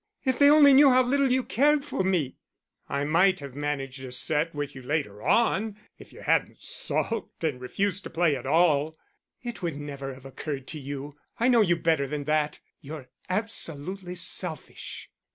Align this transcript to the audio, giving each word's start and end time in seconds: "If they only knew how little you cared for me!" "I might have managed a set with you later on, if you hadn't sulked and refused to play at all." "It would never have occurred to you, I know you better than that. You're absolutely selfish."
"If 0.25 0.39
they 0.39 0.49
only 0.49 0.73
knew 0.73 0.89
how 0.89 1.03
little 1.03 1.31
you 1.31 1.43
cared 1.43 1.85
for 1.85 2.03
me!" 2.03 2.37
"I 2.89 3.03
might 3.03 3.39
have 3.39 3.53
managed 3.53 4.03
a 4.03 4.11
set 4.11 4.55
with 4.55 4.73
you 4.73 4.81
later 4.81 5.21
on, 5.21 5.77
if 5.99 6.11
you 6.11 6.21
hadn't 6.21 6.63
sulked 6.63 7.43
and 7.43 7.61
refused 7.61 8.03
to 8.05 8.09
play 8.09 8.35
at 8.35 8.47
all." 8.47 8.97
"It 9.43 9.61
would 9.61 9.75
never 9.77 10.15
have 10.15 10.25
occurred 10.25 10.65
to 10.69 10.79
you, 10.79 11.17
I 11.39 11.49
know 11.49 11.61
you 11.61 11.75
better 11.75 12.07
than 12.07 12.23
that. 12.23 12.57
You're 12.79 13.09
absolutely 13.29 14.15
selfish." 14.15 15.11